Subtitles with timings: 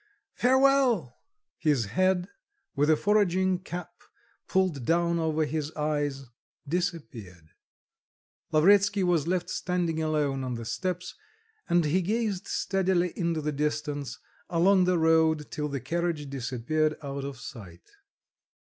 [0.33, 1.19] Farewell."
[1.59, 2.27] His head,
[2.75, 3.91] with a foraging cap
[4.47, 6.25] pulled down over his eyes,
[6.67, 7.49] disappeared.
[8.51, 11.13] Lavretsky was left standing alone on the steps,
[11.69, 14.17] and he gazed steadily into the distance
[14.49, 17.87] along the road till the carriage disappeared out of sight.